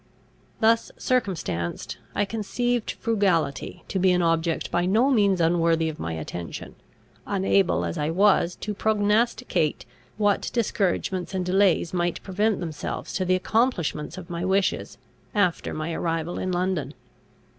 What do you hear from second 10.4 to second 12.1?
discouragements and delays